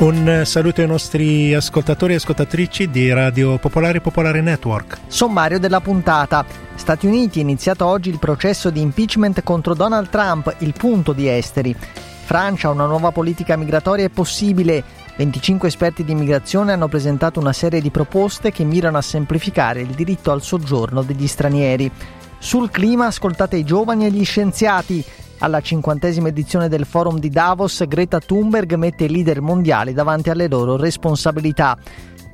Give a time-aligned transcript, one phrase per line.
[0.00, 4.96] Un saluto ai nostri ascoltatori e ascoltatrici di Radio Popolare Popolare Network.
[5.08, 6.42] Sommario della puntata.
[6.74, 11.28] Stati Uniti è iniziato oggi il processo di impeachment contro Donald Trump, il punto di
[11.28, 11.76] esteri.
[12.24, 14.82] Francia, una nuova politica migratoria è possibile.
[15.18, 19.88] 25 esperti di immigrazione hanno presentato una serie di proposte che mirano a semplificare il
[19.88, 21.92] diritto al soggiorno degli stranieri.
[22.38, 25.04] Sul clima ascoltate i giovani e gli scienziati.
[25.42, 30.48] Alla cinquantesima edizione del forum di Davos, Greta Thunberg mette i leader mondiali davanti alle
[30.48, 31.78] loro responsabilità.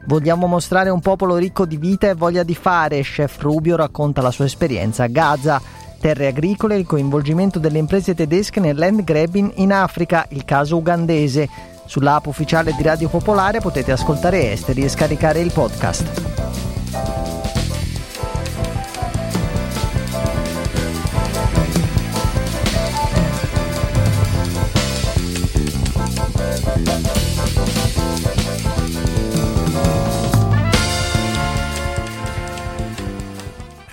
[0.07, 4.33] Vogliamo mostrare un popolo ricco di vita e voglia di fare, Chef Rubio racconta la
[4.33, 5.63] sua esperienza a Gaza.
[6.01, 10.77] Terre agricole e il coinvolgimento delle imprese tedesche nel land grabbing in Africa, il caso
[10.77, 11.49] ugandese.
[11.85, 17.26] Sull'app ufficiale di Radio Popolare potete ascoltare esteri e scaricare il podcast.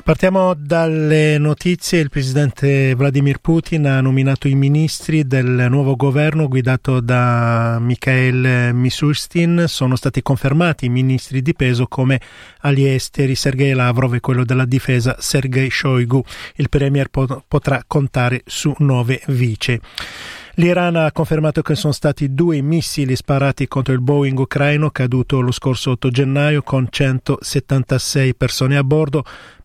[0.03, 1.99] Partiamo dalle notizie.
[2.01, 9.63] Il presidente Vladimir Putin ha nominato i ministri del nuovo governo guidato da Mikhail Mishustin.
[9.67, 12.19] Sono stati confermati i ministri di peso come
[12.59, 16.21] agli esteri Sergei Lavrov e quello della difesa Sergei Shoigu.
[16.55, 19.79] Il premier potrà contare su nove vice.
[20.57, 25.51] L'Iran ha confermato che sono stati due missili sparati contro il Boeing ucraino caduto lo
[25.51, 29.23] scorso 8 gennaio con 176 persone a bordo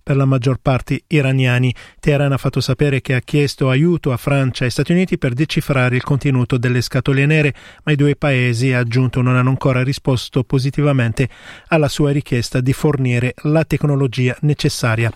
[0.08, 1.75] per la maggior parte iraniani.
[2.00, 5.96] Teheran ha fatto sapere che ha chiesto aiuto a Francia e Stati Uniti per decifrare
[5.96, 7.52] il contenuto delle scatole nere,
[7.83, 11.29] ma i due paesi, ha aggiunto, non hanno ancora risposto positivamente
[11.67, 15.13] alla sua richiesta di fornire la tecnologia necessaria.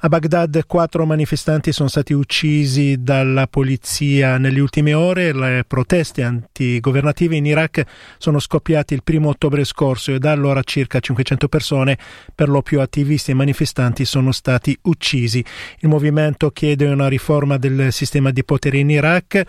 [0.00, 5.05] A Baghdad quattro manifestanti sono stati uccisi dalla polizia nelle ultime ore.
[5.12, 7.84] Le proteste antigovernative in Iraq
[8.18, 11.98] sono scoppiate il primo ottobre scorso e da allora circa 500 persone,
[12.34, 15.44] per lo più attivisti e manifestanti, sono stati uccisi.
[15.80, 19.42] Il movimento chiede una riforma del sistema di potere in Iraq,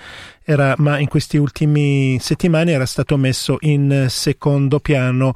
[0.44, 5.34] era, ma in questi ultimi settimane era stato messo in secondo piano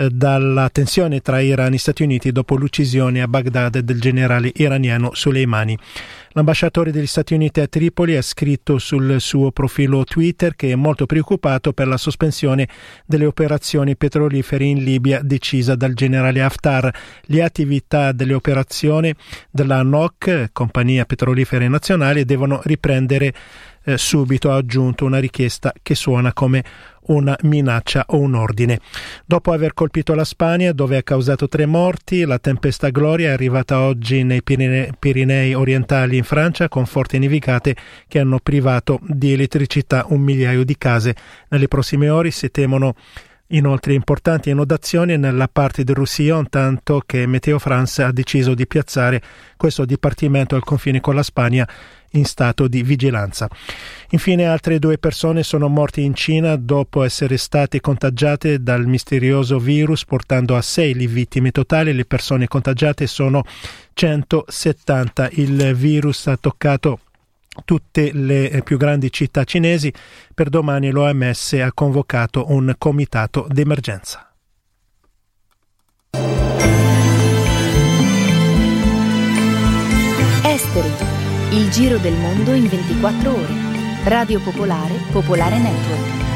[0.00, 5.10] eh, dalla tensione tra Iran e Stati Uniti dopo l'uccisione a Baghdad del generale iraniano
[5.12, 5.78] Soleimani.
[6.32, 11.04] L'ambasciatore degli Stati Uniti a Tripoli ha scritto sul suo profilo Twitter che è molto
[11.04, 12.68] preoccupato per la sospensione
[13.04, 16.94] delle operazioni petrolifere in Libia decisa dal generale Haftar.
[17.22, 19.12] Le attività delle operazioni
[19.50, 23.34] della NOC, Compagnia Petrolifera Nazionale, devono riprendere
[23.84, 26.64] eh, subito ha aggiunto una richiesta che suona come
[27.06, 28.78] una minaccia o un ordine.
[29.24, 33.80] Dopo aver colpito la Spagna, dove ha causato tre morti, la tempesta Gloria è arrivata
[33.80, 37.76] oggi nei Pirinei, Pirinei orientali in Francia con forti nevicate
[38.06, 41.14] che hanno privato di elettricità un migliaio di case.
[41.48, 42.94] Nelle prossime ore si temono
[43.52, 49.20] Inoltre importanti inondazioni nella parte del Roussillon, tanto che Meteo France ha deciso di piazzare
[49.56, 51.68] questo dipartimento al confine con la Spagna
[52.12, 53.48] in stato di vigilanza.
[54.10, 60.04] Infine altre due persone sono morte in Cina dopo essere state contagiate dal misterioso virus,
[60.04, 61.92] portando a sei le vittime totali.
[61.92, 63.42] Le persone contagiate sono
[63.94, 65.28] 170.
[65.32, 67.00] Il virus ha toccato
[67.64, 69.92] tutte le più grandi città cinesi.
[70.34, 74.32] Per domani l'OMS ha convocato un comitato d'emergenza.
[80.42, 81.18] Esteri
[81.52, 83.54] il giro del mondo in 24 ore.
[84.04, 86.29] Radio Popolare, Popolare Network.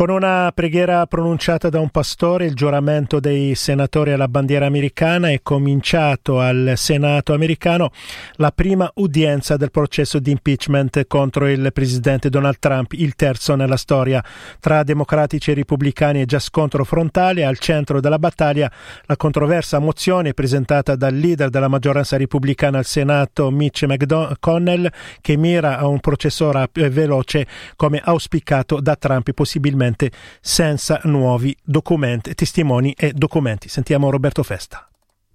[0.00, 5.40] Con una preghiera pronunciata da un pastore, il giuramento dei senatori alla bandiera americana è
[5.42, 7.90] cominciato al Senato americano
[8.36, 13.76] la prima udienza del processo di impeachment contro il presidente Donald Trump, il terzo nella
[13.76, 14.24] storia.
[14.58, 18.72] Tra democratici e repubblicani è già scontro frontale, al centro della battaglia
[19.04, 25.76] la controversa mozione presentata dal leader della maggioranza repubblicana al Senato, Mitch McConnell, che mira
[25.76, 30.10] a un processo veloce come auspicato da Trump, possibilmente ovviamente
[30.40, 33.68] senza nuovi documenti, testimoni e documenti.
[33.68, 34.89] Sentiamo Roberto Festa.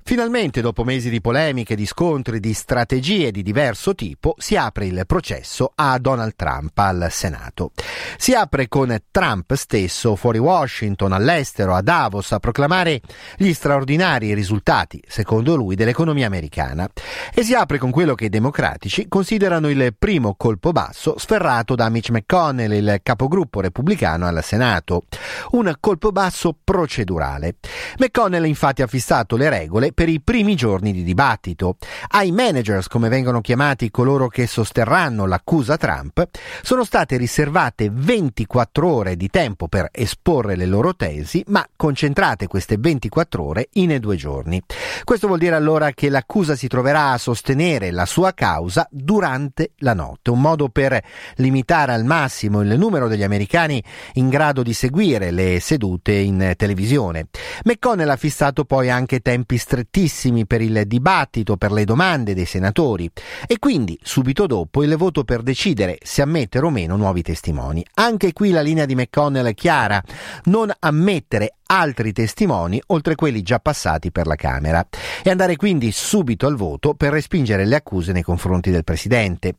[0.07, 5.01] Finalmente, dopo mesi di polemiche, di scontri, di strategie di diverso tipo, si apre il
[5.07, 7.71] processo a Donald Trump al Senato.
[8.15, 13.01] Si apre con Trump stesso fuori Washington, all'estero, a Davos, a proclamare
[13.35, 16.87] gli straordinari risultati, secondo lui, dell'economia americana.
[17.33, 21.89] E si apre con quello che i democratici considerano il primo colpo basso sferrato da
[21.89, 25.05] Mitch McConnell, il capogruppo repubblicano al Senato.
[25.53, 27.55] Un colpo basso procedurale.
[27.97, 31.77] McConnell infatti ha fissato le regole per i primi giorni di dibattito.
[32.09, 36.27] Ai managers, come vengono chiamati coloro che sosterranno l'accusa Trump,
[36.61, 42.75] sono state riservate 24 ore di tempo per esporre le loro tesi, ma concentrate queste
[42.77, 44.61] 24 ore in due giorni.
[45.03, 49.93] Questo vuol dire allora che l'accusa si troverà a sostenere la sua causa durante la
[49.93, 51.01] notte, un modo per
[51.35, 53.81] limitare al massimo il numero degli americani
[54.13, 57.27] in grado di seguire le sedute in televisione.
[57.63, 62.45] McConnell ha fissato poi anche tempi strettissimi strettissimi per il dibattito, per le domande dei
[62.45, 63.09] senatori
[63.47, 67.85] e quindi subito dopo il voto per decidere se ammettere o meno nuovi testimoni.
[67.95, 70.01] Anche qui la linea di McConnell è chiara,
[70.45, 74.85] non ammettere altri testimoni oltre quelli già passati per la Camera
[75.23, 79.55] e andare quindi subito al voto per respingere le accuse nei confronti del Presidente.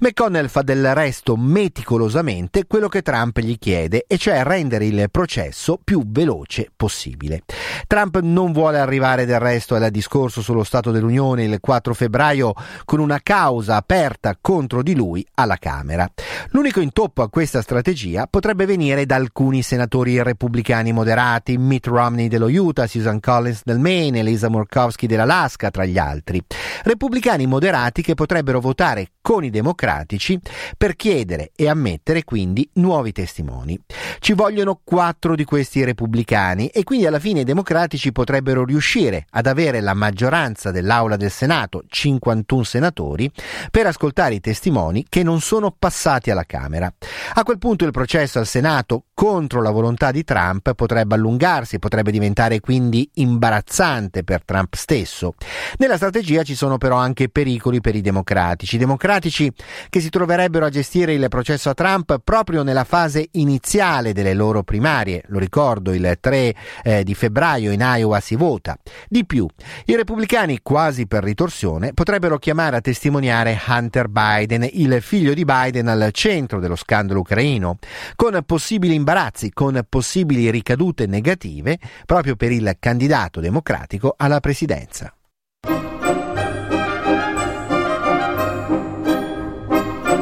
[0.00, 5.78] McConnell fa del resto meticolosamente quello che Trump gli chiede e cioè rendere il processo
[5.82, 7.42] più veloce possibile.
[7.86, 12.52] Trump non vuole arrivare del resto al discorso sullo Stato dell'Unione il 4 febbraio
[12.84, 16.10] con una causa aperta contro di lui alla Camera.
[16.50, 22.48] L'unico intoppo a questa strategia potrebbe venire da alcuni senatori repubblicani moderati Mitt Romney dello
[22.48, 26.42] Utah, Susan Collins del Maine, Elisa Murkowski dell'Alaska, tra gli altri.
[26.82, 30.38] Repubblicani moderati che potrebbero votare con i democratici
[30.76, 33.78] per chiedere e ammettere quindi nuovi testimoni.
[34.18, 39.46] Ci vogliono quattro di questi repubblicani e quindi alla fine i democratici potrebbero riuscire ad
[39.46, 43.30] avere la maggioranza dell'Aula del Senato, 51 senatori,
[43.70, 46.90] per ascoltare i testimoni che non sono passati alla Camera.
[47.34, 52.10] A quel punto il processo al Senato contro la volontà di Trump potrebbe allungarsi, potrebbe
[52.10, 55.34] diventare quindi imbarazzante per Trump stesso.
[55.76, 58.78] Nella strategia ci sono però anche pericoli per i democratici.
[58.78, 59.52] Democratici
[59.90, 64.62] che si troverebbero a gestire il processo a Trump proprio nella fase iniziale delle loro
[64.62, 65.22] primarie.
[65.26, 68.78] Lo ricordo, il 3 eh, di febbraio in Iowa si vota.
[69.08, 69.46] Di più,
[69.86, 75.88] i repubblicani, quasi per ritorsione, potrebbero chiamare a testimoniare Hunter Biden, il figlio di Biden
[75.88, 77.78] al centro dello scandalo ucraino,
[78.16, 85.14] con possibili imbarazzi con possibili ricadute negative proprio per il candidato democratico alla presidenza.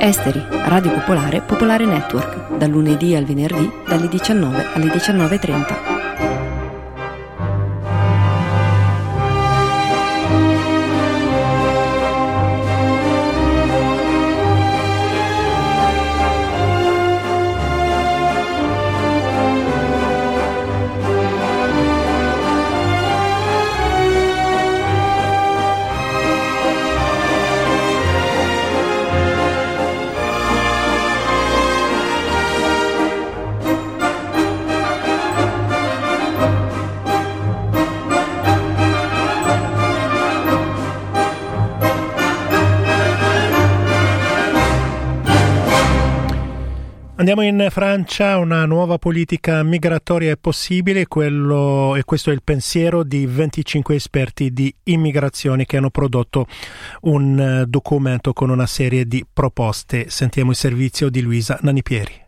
[0.01, 5.98] Esteri, Radio Popolare, Popolare Network, dal lunedì al venerdì dalle 19 alle 19.30.
[47.29, 53.05] Andiamo in Francia, una nuova politica migratoria è possibile quello, e questo è il pensiero
[53.05, 56.47] di 25 esperti di immigrazione che hanno prodotto
[57.03, 60.09] un eh, documento con una serie di proposte.
[60.09, 62.25] Sentiamo il servizio di Luisa Nanipieri.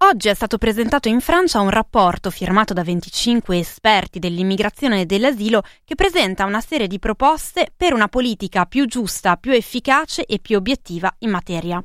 [0.00, 5.62] Oggi è stato presentato in Francia un rapporto firmato da 25 esperti dell'immigrazione e dell'asilo
[5.82, 10.58] che presenta una serie di proposte per una politica più giusta, più efficace e più
[10.58, 11.82] obiettiva in materia.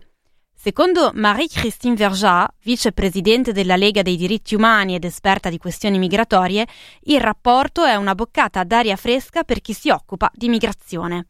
[0.59, 6.65] Secondo Marie-Christine Verjat, vicepresidente della Lega dei diritti umani ed esperta di questioni migratorie,
[7.03, 11.27] il rapporto è una boccata d'aria fresca per chi si occupa di migrazione.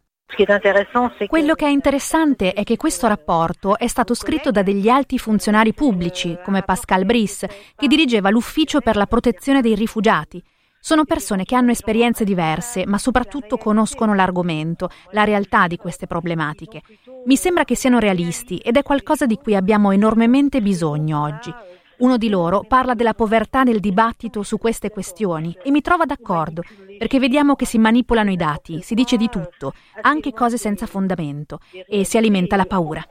[1.27, 5.73] Quello che è interessante è che questo rapporto è stato scritto da degli alti funzionari
[5.73, 10.41] pubblici, come Pascal Brice, che dirigeva l'Ufficio per la protezione dei rifugiati,
[10.79, 16.81] sono persone che hanno esperienze diverse, ma soprattutto conoscono l'argomento, la realtà di queste problematiche.
[17.25, 21.53] Mi sembra che siano realisti ed è qualcosa di cui abbiamo enormemente bisogno oggi.
[21.99, 26.61] Uno di loro parla della povertà nel dibattito su queste questioni e mi trova d'accordo,
[26.97, 31.59] perché vediamo che si manipolano i dati, si dice di tutto, anche cose senza fondamento,
[31.87, 33.03] e si alimenta la paura.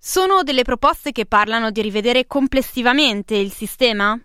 [0.00, 4.16] Sono delle proposte che parlano di rivedere complessivamente il sistema?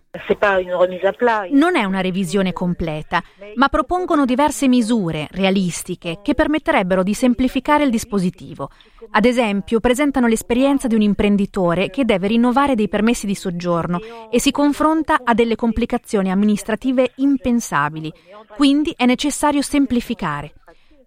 [1.50, 3.20] Non è una revisione completa,
[3.56, 8.70] ma propongono diverse misure realistiche che permetterebbero di semplificare il dispositivo.
[9.10, 13.98] Ad esempio, presentano l'esperienza di un imprenditore che deve rinnovare dei permessi di soggiorno
[14.30, 18.12] e si confronta a delle complicazioni amministrative impensabili.
[18.54, 20.54] Quindi è necessario semplificare.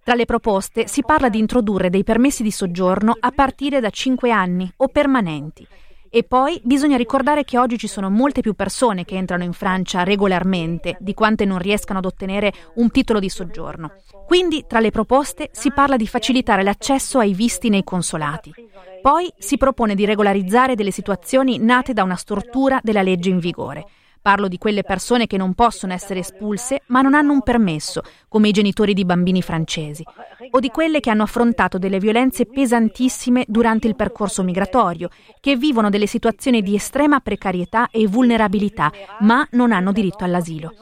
[0.08, 4.32] Tra le proposte si parla di introdurre dei permessi di soggiorno a partire da 5
[4.32, 5.68] anni o permanenti.
[6.10, 10.04] E poi bisogna ricordare che oggi ci sono molte più persone che entrano in Francia
[10.04, 13.96] regolarmente di quante non riescano ad ottenere un titolo di soggiorno.
[14.26, 18.54] Quindi tra le proposte si parla di facilitare l'accesso ai visti nei consolati.
[19.02, 23.84] Poi si propone di regolarizzare delle situazioni nate da una stortura della legge in vigore.
[24.28, 28.50] Parlo di quelle persone che non possono essere espulse ma non hanno un permesso, come
[28.50, 30.04] i genitori di bambini francesi,
[30.52, 35.08] o di quelle che hanno affrontato delle violenze pesantissime durante il percorso migratorio,
[35.40, 38.92] che vivono delle situazioni di estrema precarietà e vulnerabilità,
[39.22, 40.74] ma non hanno diritto all'asilo.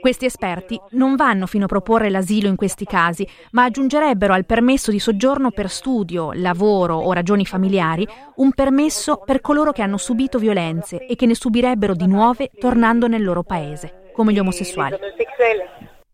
[0.00, 4.90] Questi esperti non vanno fino a proporre l'asilo in questi casi, ma aggiungerebbero al permesso
[4.90, 10.38] di soggiorno per studio, lavoro o ragioni familiari un permesso per coloro che hanno subito
[10.38, 14.96] violenze e che ne subirebbero di nuove tornando nel loro paese, come gli omosessuali.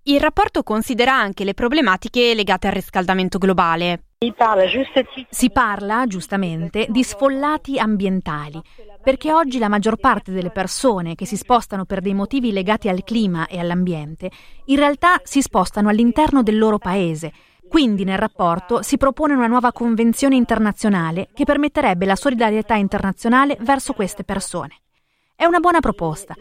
[0.07, 4.03] Il rapporto considera anche le problematiche legate al riscaldamento globale.
[5.29, 8.61] Si parla, giustamente, di sfollati ambientali,
[9.03, 13.05] perché oggi la maggior parte delle persone che si spostano per dei motivi legati al
[13.05, 14.31] clima e all'ambiente,
[14.67, 17.33] in realtà si spostano all'interno del loro paese.
[17.69, 23.95] Quindi nel rapporto si propone una nuova convenzione internazionale che permetterebbe la solidarietà internazionale verso
[23.95, 24.81] queste persone.
[25.35, 26.35] È una buona proposta,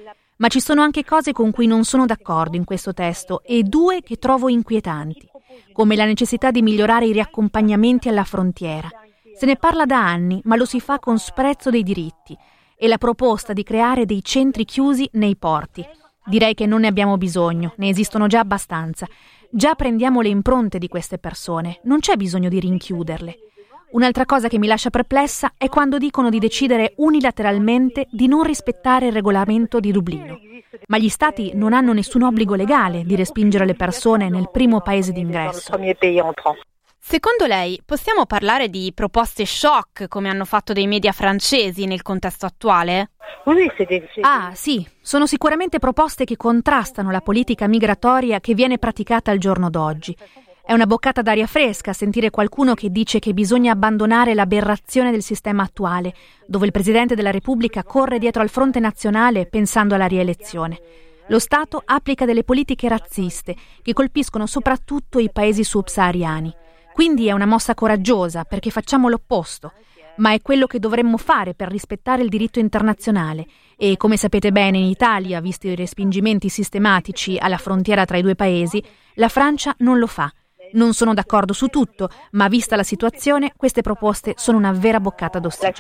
[0.44, 4.02] ma ci sono anche cose con cui non sono d'accordo in questo testo e due
[4.02, 5.26] che trovo inquietanti,
[5.72, 8.90] come la necessità di migliorare i riaccompagnamenti alla frontiera.
[9.38, 12.38] Se ne parla da anni, ma lo si fa con sprezzo dei diritti,
[12.76, 15.88] e la proposta di creare dei centri chiusi nei porti.
[16.26, 19.08] Direi che non ne abbiamo bisogno, ne esistono già abbastanza.
[19.50, 23.38] Già prendiamo le impronte di queste persone, non c'è bisogno di rinchiuderle.
[23.94, 29.08] Un'altra cosa che mi lascia perplessa è quando dicono di decidere unilateralmente di non rispettare
[29.08, 30.40] il regolamento di Dublino.
[30.88, 35.12] Ma gli Stati non hanno nessun obbligo legale di respingere le persone nel primo paese
[35.12, 35.78] d'ingresso.
[36.98, 42.48] Secondo lei possiamo parlare di proposte shock come hanno fatto dei media francesi nel contesto
[42.48, 43.12] attuale?
[44.22, 49.70] Ah sì, sono sicuramente proposte che contrastano la politica migratoria che viene praticata al giorno
[49.70, 50.16] d'oggi.
[50.66, 55.64] È una boccata d'aria fresca sentire qualcuno che dice che bisogna abbandonare l'aberrazione del sistema
[55.64, 56.16] attuale,
[56.48, 60.80] dove il Presidente della Repubblica corre dietro al fronte nazionale pensando alla rielezione.
[61.28, 66.56] Lo Stato applica delle politiche razziste che colpiscono soprattutto i paesi subsahariani.
[66.94, 69.74] Quindi è una mossa coraggiosa perché facciamo l'opposto,
[70.18, 74.78] ma è quello che dovremmo fare per rispettare il diritto internazionale e, come sapete bene,
[74.78, 78.82] in Italia, visti i respingimenti sistematici alla frontiera tra i due paesi,
[79.16, 80.32] la Francia non lo fa
[80.74, 85.40] non sono d'accordo su tutto, ma vista la situazione, queste proposte sono una vera boccata
[85.40, 85.74] d'ossigeno.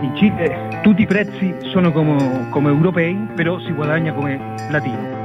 [0.00, 5.20] In Cile tutti i prezzi sono come, come europei, però si guadagna come latino.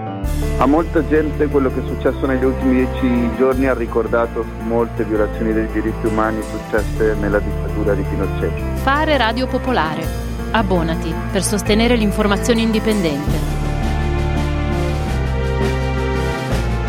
[0.60, 5.54] A molta gente quello che è successo negli ultimi dieci giorni ha ricordato molte violazioni
[5.54, 8.80] dei diritti umani successe nella dittatura di Pinochet.
[8.82, 10.04] Fare Radio Popolare.
[10.52, 13.67] Abbonati per sostenere l'informazione indipendente.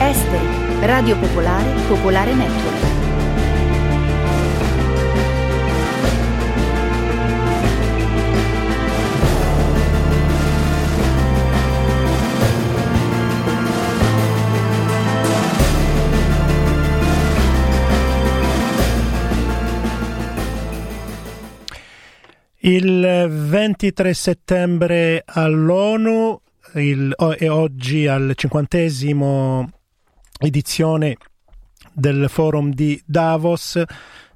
[0.01, 0.47] Esteri,
[0.81, 2.87] Radio Popolare, Popolare Network.
[22.61, 26.41] Il 23 settembre all'ONU
[26.75, 29.71] il, e oggi al cinquantesimo
[30.39, 31.17] edizione
[31.93, 33.83] del forum di Davos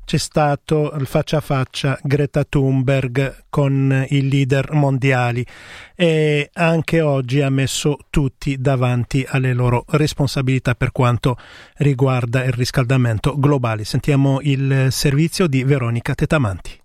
[0.05, 5.47] c'è stato il faccia a faccia Greta Thunberg con i leader mondiali
[5.95, 11.37] e anche oggi ha messo tutti davanti alle loro responsabilità per quanto
[11.77, 13.85] riguarda il riscaldamento globale.
[13.85, 16.82] Sentiamo il servizio di Veronica Tetamanti.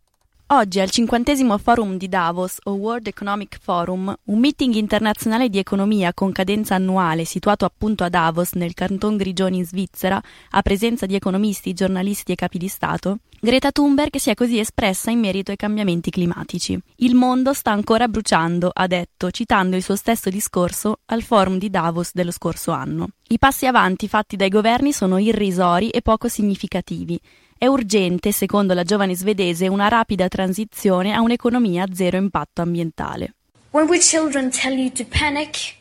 [0.50, 6.14] Oggi al cinquantesimo forum di Davos, o World Economic Forum, un meeting internazionale di economia
[6.14, 11.16] con cadenza annuale situato appunto a Davos, nel canton Grigioni in Svizzera, a presenza di
[11.16, 15.58] economisti, giornalisti e capi di Stato, Greta Thunberg si è così espressa in merito ai
[15.58, 16.80] cambiamenti climatici.
[16.96, 21.70] Il mondo sta ancora bruciando, ha detto, citando il suo stesso discorso al forum di
[21.70, 23.10] Davos dello scorso anno.
[23.28, 27.20] I passi avanti fatti dai governi sono irrisori e poco significativi
[27.60, 33.34] È urgente, secondo la giovane svedese, una rapida transizione a un'economia a zero impatto ambientale.
[33.72, 35.76] When we children tell you to panic,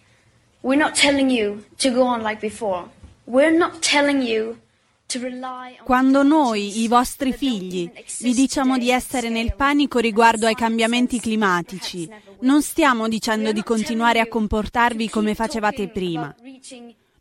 [0.63, 2.87] we're not telling you to go on like before.
[3.25, 4.57] We're not telling you
[5.85, 7.89] quando noi, i vostri figli,
[8.21, 14.19] vi diciamo di essere nel panico riguardo ai cambiamenti climatici, non stiamo dicendo di continuare
[14.19, 16.35] a comportarvi come facevate prima.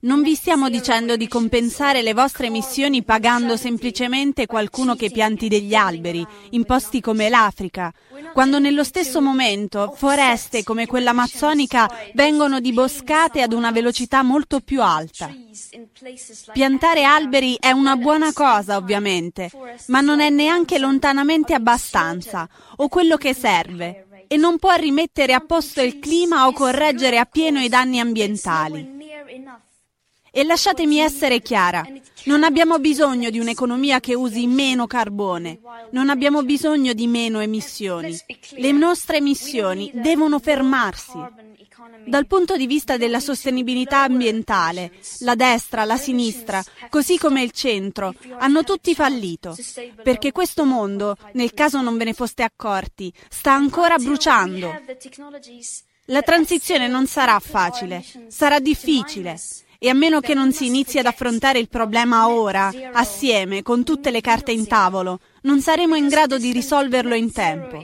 [0.05, 5.73] Non vi stiamo dicendo di compensare le vostre emissioni pagando semplicemente qualcuno che pianti degli
[5.73, 7.91] alberi, in posti come l'Africa,
[8.31, 14.83] quando nello stesso momento foreste come quella amazzonica vengono diboscate ad una velocità molto più
[14.83, 15.33] alta.
[16.53, 19.49] Piantare alberi è una buona cosa, ovviamente,
[19.87, 25.39] ma non è neanche lontanamente abbastanza, o quello che serve, e non può rimettere a
[25.39, 28.93] posto il clima o correggere appieno i danni ambientali.
[30.37, 31.81] E lasciatemi essere chiara,
[32.25, 35.59] non abbiamo bisogno di un'economia che usi meno carbone,
[35.91, 38.13] non abbiamo bisogno di meno emissioni.
[38.57, 41.17] Le nostre emissioni devono fermarsi.
[42.05, 48.13] Dal punto di vista della sostenibilità ambientale, la destra, la sinistra, così come il centro,
[48.37, 49.55] hanno tutti fallito,
[50.03, 54.81] perché questo mondo, nel caso non ve ne foste accorti, sta ancora bruciando.
[56.09, 59.39] La transizione non sarà facile, sarà difficile
[59.77, 64.11] e a meno che non si inizi ad affrontare il problema ora, assieme, con tutte
[64.11, 67.83] le carte in tavolo, non saremo in grado di risolverlo in tempo.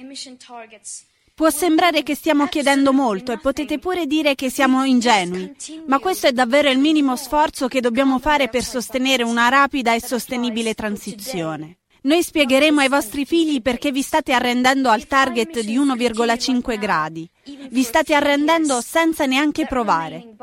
[1.33, 5.55] Può sembrare che stiamo chiedendo molto e potete pure dire che siamo ingenui,
[5.87, 10.01] ma questo è davvero il minimo sforzo che dobbiamo fare per sostenere una rapida e
[10.01, 11.77] sostenibile transizione.
[12.03, 17.29] Noi spiegheremo ai vostri figli perché vi state arrendendo al target di 1,5 gradi.
[17.43, 20.35] Vi state arrendendo senza neanche provare.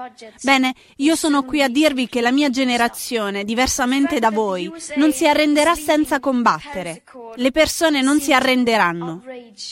[0.42, 5.26] Bene, io sono qui a dirvi che la mia generazione, diversamente da voi, non si
[5.26, 7.02] arrenderà senza combattere.
[7.36, 9.22] Le persone non si arrenderanno.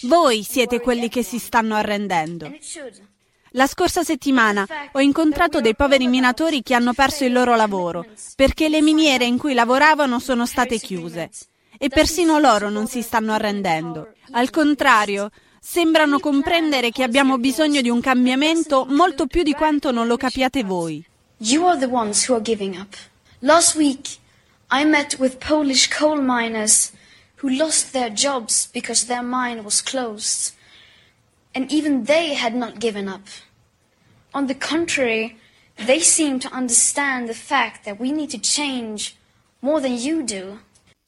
[0.02, 2.52] Voi siete quelli che si stanno arrendendo.
[3.50, 8.04] La scorsa settimana ho incontrato dei poveri minatori che hanno perso il loro lavoro
[8.34, 11.30] perché le miniere in cui lavoravano sono state chiuse
[11.78, 14.12] e persino loro non si stanno arrendendo.
[14.32, 15.30] Al contrario,
[15.68, 20.62] sembrano comprendere che abbiamo bisogno di un cambiamento molto più di quanto non lo capiate
[20.62, 21.04] voi.
[21.38, 22.94] You are the ones who are giving up.
[23.40, 24.18] Last week
[24.70, 26.92] I met with Polish coal miners
[27.42, 30.54] who lost their jobs because their mine was closed.
[31.52, 33.26] And even they had not given up.
[34.32, 35.36] On the contrary,
[35.84, 39.16] they seem to understand the fact that we need to change
[39.60, 40.60] more than you do.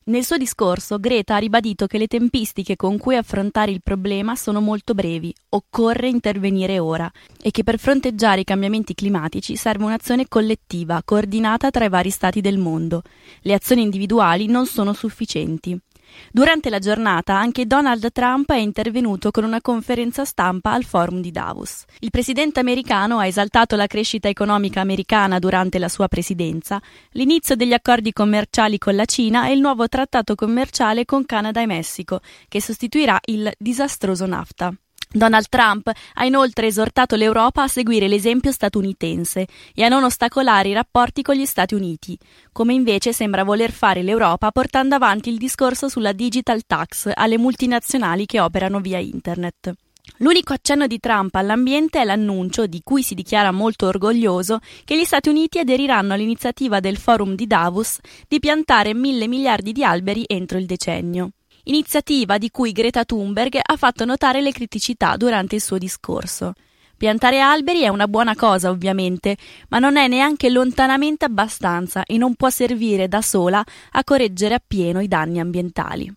[0.08, 4.62] Nel suo discorso Greta ha ribadito che le tempistiche con cui affrontare il problema sono
[4.62, 7.10] molto brevi, occorre intervenire ora
[7.42, 12.40] e che per fronteggiare i cambiamenti climatici serve un'azione collettiva, coordinata tra i vari stati
[12.40, 13.02] del mondo.
[13.42, 15.78] Le azioni individuali non sono sufficienti.
[16.30, 21.30] Durante la giornata anche Donald Trump è intervenuto con una conferenza stampa al forum di
[21.30, 21.84] Davos.
[22.00, 26.80] Il presidente americano ha esaltato la crescita economica americana durante la sua presidenza,
[27.12, 31.66] l'inizio degli accordi commerciali con la Cina e il nuovo trattato commerciale con Canada e
[31.66, 34.72] Messico, che sostituirà il disastroso NAFTA.
[35.10, 40.74] Donald Trump ha inoltre esortato l'Europa a seguire l'esempio statunitense e a non ostacolare i
[40.74, 42.18] rapporti con gli Stati Uniti,
[42.52, 48.26] come invece sembra voler fare l'Europa portando avanti il discorso sulla digital tax alle multinazionali
[48.26, 49.72] che operano via Internet.
[50.18, 55.04] L'unico accenno di Trump all'ambiente è l'annuncio, di cui si dichiara molto orgoglioso, che gli
[55.04, 60.58] Stati Uniti aderiranno all'iniziativa del Forum di Davos di piantare mille miliardi di alberi entro
[60.58, 61.30] il decennio
[61.68, 66.52] iniziativa di cui Greta Thunberg ha fatto notare le criticità durante il suo discorso.
[66.96, 69.36] Piantare alberi è una buona cosa, ovviamente,
[69.68, 75.00] ma non è neanche lontanamente abbastanza e non può servire da sola a correggere appieno
[75.00, 76.12] i danni ambientali.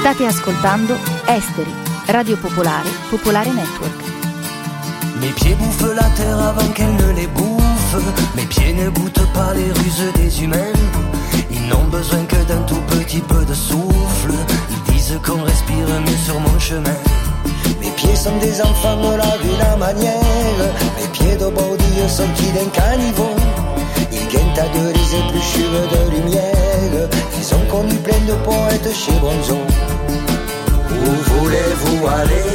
[0.00, 1.70] State ascoltando Esteri,
[2.06, 3.92] Radio Popolare, Popolare Network.
[5.20, 7.96] Mes pieds bouffent la terre avant qu'elle ne les bouffe.
[8.34, 10.72] Mes pieds ne goûtent pas les ruses des humains.
[11.50, 14.32] Ils n'ont besoin que d'un tout petit peu de souffle.
[14.70, 16.96] Ils disent qu'on respire mieux sur mon chemin.
[17.80, 20.68] Mes pieds sont des enfants de la ville manière.
[20.96, 23.34] Mes pieds de baudille sortis d'un caniveau.
[24.12, 27.08] Ils gagnent à de les épluchures de lumière.
[27.38, 29.58] Ils ont connu plein de poètes chez Bronzo.
[30.90, 32.50] Où voulez-vous aller?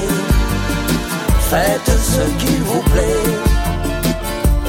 [1.50, 3.26] Faites ce qu'il vous plaît.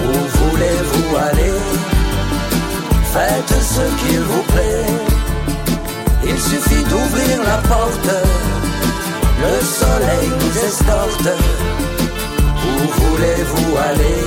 [0.05, 1.59] Où voulez-vous aller?
[3.13, 4.87] Faites ce qu'il vous plaît.
[6.29, 8.56] Il suffit d'ouvrir la porte.
[9.39, 11.29] Le soleil nous escorte.
[12.65, 14.25] Où voulez-vous aller?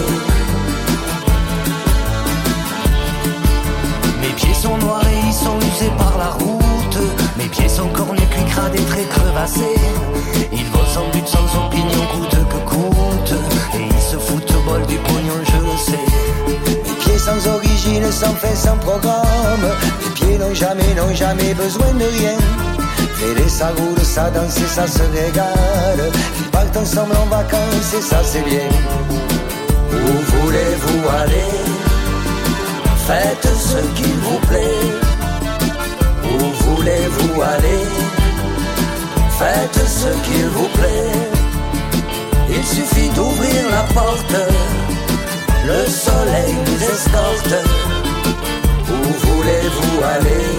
[4.22, 6.98] Mes pieds sont noirs et ils sont usés par la route.
[7.38, 8.43] Mes pieds sont cornus, cuits
[8.76, 9.80] et très crevassés.
[10.52, 13.34] Ils volent sans but, sans opinion, coûte que coûte.
[13.76, 16.06] Et ils se foutent au bol du pognon, je le sais.
[16.86, 19.65] Mes pieds sans origine, sans fait, sans programme.
[20.04, 22.79] Mes pieds n'ont jamais, n'ont jamais besoin de rien.
[23.19, 26.12] Fais ça roule, ça danse, ça se régale.
[26.39, 28.69] Ils partent ensemble en vacances et ça c'est bien.
[29.91, 31.51] Où voulez-vous aller?
[33.08, 34.88] Faites ce qu'il vous plaît.
[36.23, 37.84] Où voulez-vous aller?
[39.38, 41.29] Faites ce qu'il vous plaît.
[42.49, 44.36] Il suffit d'ouvrir la porte.
[45.65, 47.55] Le soleil nous escorte.
[48.89, 50.59] Où voulez-vous aller?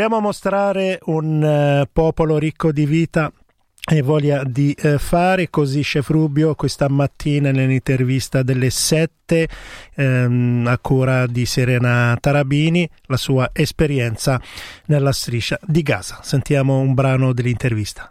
[0.00, 3.30] Vogliamo mostrare un uh, popolo ricco di vita
[3.86, 9.48] e voglia di uh, fare così Chef Rubio questa mattina nell'intervista delle 7
[9.96, 14.40] ehm, a cura di Serena Tarabini la sua esperienza
[14.86, 16.20] nella striscia di Gaza.
[16.22, 18.10] Sentiamo un brano dell'intervista.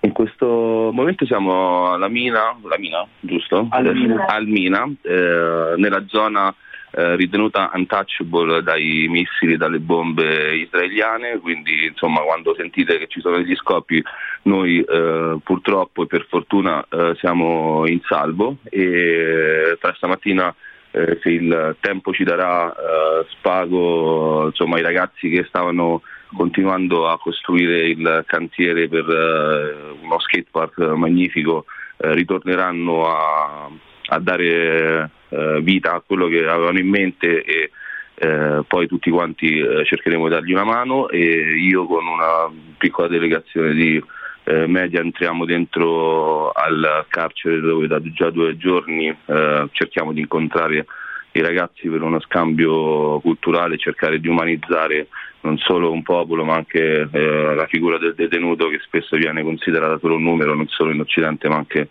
[0.00, 3.68] In questo momento siamo alla Mina, la Mina giusto?
[3.70, 6.54] Al Mina, Al Mina eh, nella zona
[6.96, 13.20] eh, ritenuta untouchable dai missili e dalle bombe israeliane, quindi insomma quando sentite che ci
[13.20, 14.02] sono degli scoppi
[14.44, 20.54] noi eh, purtroppo e per fortuna eh, siamo in salvo e tra stamattina
[20.92, 26.00] eh, se il tempo ci darà eh, spago insomma, i ragazzi che stavano
[26.34, 29.04] continuando a costruire il cantiere per
[30.00, 31.66] uno skatepark magnifico
[31.98, 33.70] ritorneranno a,
[34.08, 37.70] a dare eh, vita a quello che avevano in mente e
[38.18, 43.08] eh, poi tutti quanti eh, cercheremo di dargli una mano e io con una piccola
[43.08, 44.02] delegazione di
[44.44, 50.86] eh, media entriamo dentro al carcere dove da già due giorni eh, cerchiamo di incontrare
[51.32, 55.08] i ragazzi per uno scambio culturale, cercare di umanizzare
[55.40, 59.98] non solo un popolo ma anche eh, la figura del detenuto che spesso viene considerata
[59.98, 61.88] solo un numero non solo in Occidente ma anche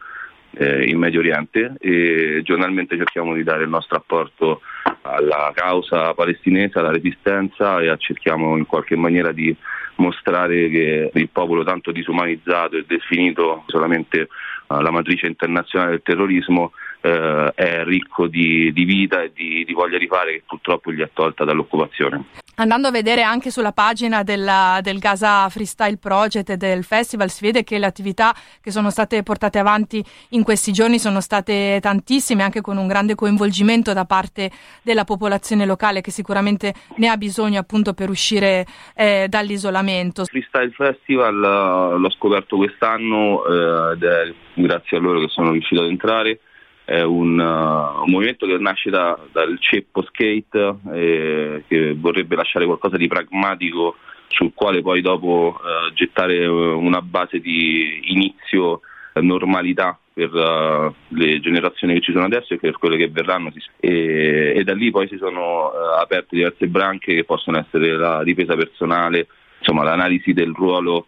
[0.58, 4.62] eh, in Medio Oriente e giornalmente cerchiamo di dare il nostro apporto
[5.02, 9.56] alla causa palestinese, alla resistenza e cerchiamo in qualche maniera di
[9.96, 14.28] mostrare che il popolo tanto disumanizzato e definito solamente
[14.68, 19.74] uh, la matrice internazionale del terrorismo uh, è ricco di, di vita e di, di,
[19.74, 22.26] voglia di fare che purtroppo gli è tolta dall'occupazione.
[22.58, 27.44] Andando a vedere anche sulla pagina della, del Gaza Freestyle Project e del festival si
[27.44, 32.44] vede che le attività che sono state portate avanti in questi giorni sono state tantissime,
[32.44, 34.50] anche con un grande coinvolgimento da parte
[34.84, 38.66] della popolazione locale che sicuramente ne ha bisogno appunto per uscire
[38.96, 40.24] eh, dall'isolamento.
[40.24, 45.82] Freestyle Festival uh, l'ho scoperto quest'anno uh, ed è grazie a loro che sono riuscito
[45.82, 46.40] ad entrare
[46.86, 52.66] è un, uh, un, movimento che nasce da, dal ceppo skate eh, che vorrebbe lasciare
[52.66, 53.96] qualcosa di pragmatico
[54.28, 58.82] sul quale poi dopo uh, gettare una base di inizio
[59.14, 60.32] uh, normalità per
[61.10, 63.52] le generazioni che ci sono adesso e per quelle che verranno.
[63.82, 68.56] E, e da lì poi si sono aperte diverse branche che possono essere la difesa
[68.56, 71.08] personale, insomma l'analisi del ruolo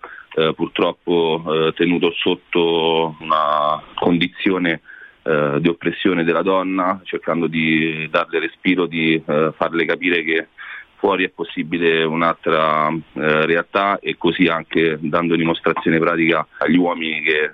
[0.56, 4.82] purtroppo tenuto sotto una condizione
[5.28, 10.48] eh, di oppressione della donna, cercando di darle respiro, di eh, farle capire che
[10.96, 17.44] fuori è possibile un'altra eh, realtà e così anche dando dimostrazione pratica agli uomini che
[17.44, 17.52] eh,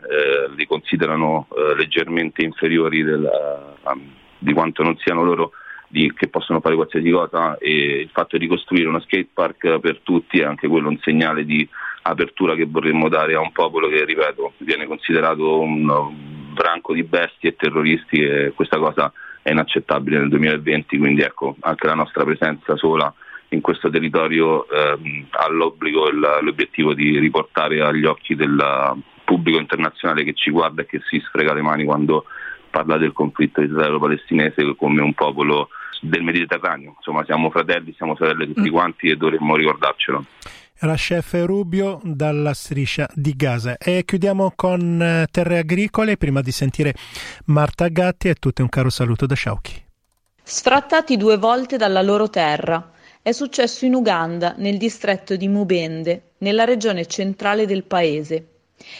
[0.55, 3.29] li considerano eh, leggermente inferiori del,
[4.37, 5.51] di quanto non siano loro
[5.87, 7.57] di, che possono fare qualsiasi cosa.
[7.57, 11.67] E il fatto di costruire uno skatepark per tutti è anche quello un segnale di
[12.03, 17.49] apertura che vorremmo dare a un popolo che, ripeto, viene considerato un branco di bestie
[17.49, 19.11] e terroristi e questa cosa
[19.41, 23.13] è inaccettabile nel 2020, quindi ecco, anche la nostra presenza sola
[23.49, 28.57] in questo territorio ehm, ha l'obbligo e l'obiettivo di riportare agli occhi del
[29.23, 32.25] pubblico internazionale che ci guarda e che si sfrega le mani quando
[32.69, 35.69] parla del conflitto israelo-palestinese come un popolo
[36.01, 36.95] del Mediterraneo.
[36.97, 38.73] Insomma, siamo fratelli, siamo sorelle tutti mm.
[38.73, 40.25] quanti e dovremmo ricordarcelo.
[40.83, 43.77] Era chef Rubio dalla striscia di Gaza.
[43.77, 46.93] E chiudiamo con eh, Terre Agricole prima di sentire
[47.45, 49.81] Marta Gatti e tutto un caro saluto da Sciauchi.
[50.43, 52.91] Sfrattati due volte dalla loro terra.
[53.21, 58.52] È successo in Uganda, nel distretto di Mubende, nella regione centrale del paese.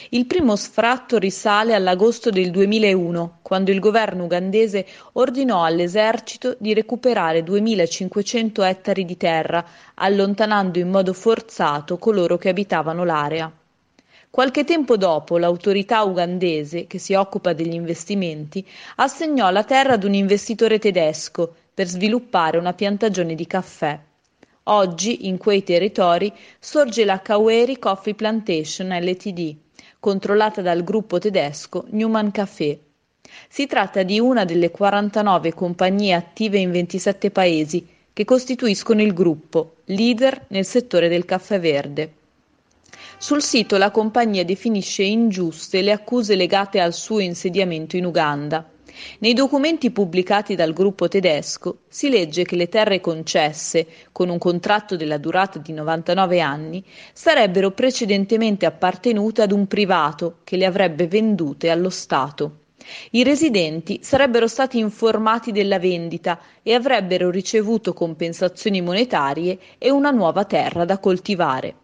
[0.09, 7.43] Il primo sfratto risale all'agosto del 2001, quando il governo ugandese ordinò all'esercito di recuperare
[7.43, 9.65] 2.500 ettari di terra,
[9.95, 13.51] allontanando in modo forzato coloro che abitavano l'area.
[14.29, 18.65] Qualche tempo dopo l'autorità ugandese, che si occupa degli investimenti,
[18.95, 23.99] assegnò la terra ad un investitore tedesco per sviluppare una piantagione di caffè.
[24.67, 29.55] Oggi in quei territori sorge la Kaweri Coffee Plantation Ltd,
[30.03, 32.77] controllata dal gruppo tedesco Newman Café.
[33.47, 39.75] Si tratta di una delle 49 compagnie attive in 27 paesi che costituiscono il gruppo,
[39.85, 42.13] leader nel settore del caffè verde.
[43.17, 48.69] Sul sito la compagnia definisce ingiuste le accuse legate al suo insediamento in Uganda.
[49.19, 54.95] Nei documenti pubblicati dal gruppo tedesco si legge che le terre concesse, con un contratto
[54.95, 61.69] della durata di 99 anni, sarebbero precedentemente appartenute ad un privato che le avrebbe vendute
[61.69, 62.57] allo Stato.
[63.11, 70.43] I residenti sarebbero stati informati della vendita e avrebbero ricevuto compensazioni monetarie e una nuova
[70.45, 71.75] terra da coltivare.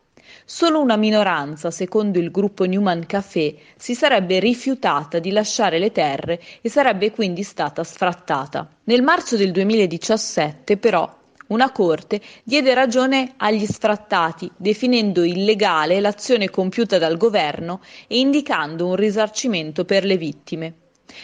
[0.52, 6.42] Solo una minoranza, secondo il gruppo Newman Café, si sarebbe rifiutata di lasciare le terre
[6.62, 8.68] e sarebbe quindi stata sfrattata.
[8.86, 11.08] Nel marzo del 2017, però,
[11.50, 18.96] una corte diede ragione agli sfrattati, definendo illegale l'azione compiuta dal governo e indicando un
[18.96, 20.74] risarcimento per le vittime.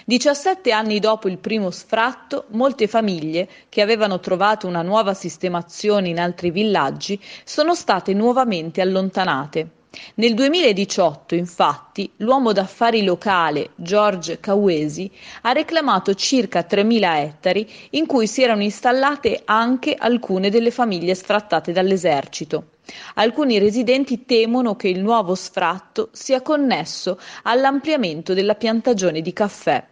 [0.05, 6.19] 17 anni dopo il primo sfratto, molte famiglie, che avevano trovato una nuova sistemazione in
[6.19, 9.69] altri villaggi, sono state nuovamente allontanate.
[10.15, 18.27] Nel 2018, infatti, l'uomo d'affari locale George Cawesi ha reclamato circa 3.000 ettari in cui
[18.27, 22.71] si erano installate anche alcune delle famiglie sfrattate dall'esercito.
[23.15, 29.83] Alcuni residenti temono che il nuovo sfratto sia connesso all'ampliamento della piantagione di caffè.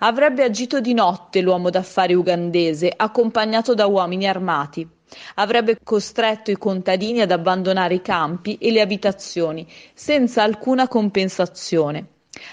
[0.00, 4.86] Avrebbe agito di notte l'uomo d'affari ugandese, accompagnato da uomini armati.
[5.34, 12.06] Avrebbe costretto i contadini ad abbandonare i campi e le abitazioni, senza alcuna compensazione.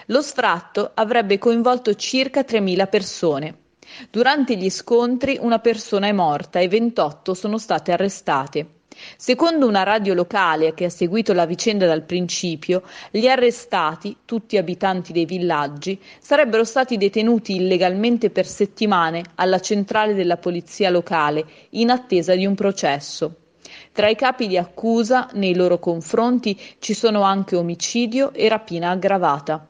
[0.07, 3.57] Lo sfratto avrebbe coinvolto circa 3.000 persone.
[4.09, 8.76] Durante gli scontri una persona è morta e 28 sono state arrestate.
[9.15, 15.13] Secondo una radio locale che ha seguito la vicenda dal principio, gli arrestati, tutti abitanti
[15.13, 22.35] dei villaggi, sarebbero stati detenuti illegalmente per settimane alla centrale della polizia locale in attesa
[22.35, 23.35] di un processo.
[23.91, 29.67] Tra i capi di accusa nei loro confronti ci sono anche omicidio e rapina aggravata.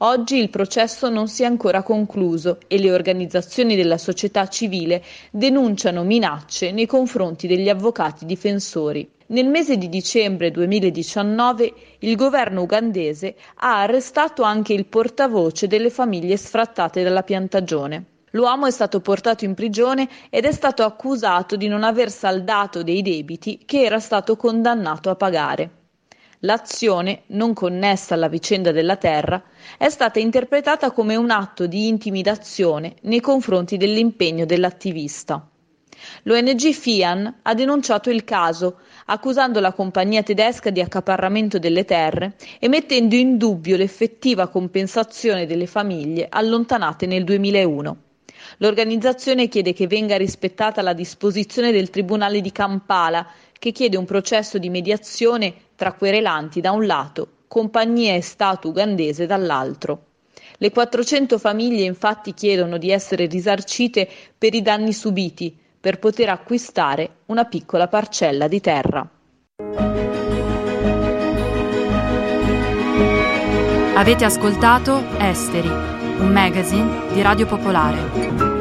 [0.00, 6.04] Oggi il processo non si è ancora concluso e le organizzazioni della società civile denunciano
[6.04, 9.10] minacce nei confronti degli avvocati difensori.
[9.28, 16.36] Nel mese di dicembre 2019 il governo ugandese ha arrestato anche il portavoce delle famiglie
[16.36, 18.04] sfrattate dalla piantagione.
[18.30, 23.02] L'uomo è stato portato in prigione ed è stato accusato di non aver saldato dei
[23.02, 25.77] debiti che era stato condannato a pagare.
[26.42, 29.42] L'azione, non connessa alla vicenda della terra,
[29.76, 35.44] è stata interpretata come un atto di intimidazione nei confronti dell'impegno dell'attivista.
[36.22, 42.68] L'ONG FIAN ha denunciato il caso, accusando la compagnia tedesca di accaparramento delle terre e
[42.68, 47.96] mettendo in dubbio l'effettiva compensazione delle famiglie allontanate nel 2001.
[48.58, 53.26] L'organizzazione chiede che venga rispettata la disposizione del Tribunale di Kampala,
[53.58, 59.26] che chiede un processo di mediazione tra querelanti da un lato, compagnia e Stato ugandese
[59.26, 60.06] dall'altro.
[60.56, 67.18] Le 400 famiglie infatti chiedono di essere risarcite per i danni subiti, per poter acquistare
[67.26, 69.08] una piccola parcella di terra.
[73.94, 78.57] Avete ascoltato Esteri, un magazine di Radio Popolare.